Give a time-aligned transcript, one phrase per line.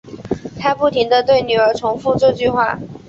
[0.59, 2.79] 她不停对女儿重复这句话